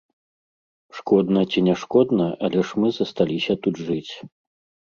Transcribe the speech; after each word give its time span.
Шкодна 0.99 1.43
ці 1.51 1.59
не 1.67 1.75
шкодна, 1.81 2.27
але 2.47 2.59
ж 2.71 2.81
мы 2.85 2.91
засталіся 2.99 3.53
тут 3.67 3.75
жыць. 3.87 4.13